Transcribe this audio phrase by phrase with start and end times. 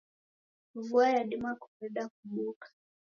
[0.85, 2.67] Vua yadima kureda kubuka.